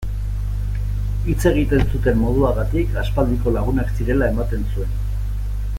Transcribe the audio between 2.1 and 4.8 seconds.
moduagatik aspaldiko lagunak zirela ematen